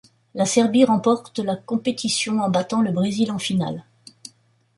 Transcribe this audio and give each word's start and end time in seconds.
La 0.33 0.47
Serbie 0.47 0.83
remporte 0.83 1.37
la 1.37 1.55
compétition 1.55 2.39
en 2.39 2.49
battant 2.49 2.81
le 2.81 2.91
Brésil 2.91 3.31
en 3.31 3.37
finale. 3.37 3.83